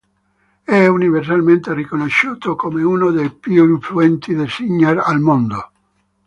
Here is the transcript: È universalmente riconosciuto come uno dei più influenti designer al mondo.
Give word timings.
È 0.63 0.87
universalmente 0.87 1.75
riconosciuto 1.75 2.55
come 2.55 2.81
uno 2.81 3.11
dei 3.11 3.31
più 3.31 3.69
influenti 3.71 4.33
designer 4.33 4.97
al 4.97 5.19
mondo. 5.19 5.71